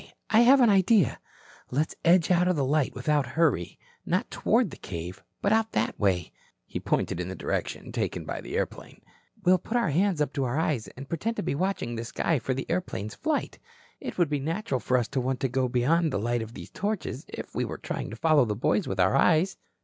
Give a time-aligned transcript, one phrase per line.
[0.31, 1.19] I have an idea.
[1.69, 5.99] Let's edge out of the light without hurry, not toward the cave, but out that
[5.99, 6.31] way,"
[6.85, 9.01] pointing in the direction taken by the airplane.
[9.43, 12.39] "We'll put our hands up to our eyes and pretend to be watching the sky
[12.39, 13.59] for the airplane's flight.
[13.99, 16.71] It would be natural for us to want to get beyond the light of these
[16.71, 19.55] torches, if we were trying to follow the boys with our eyes."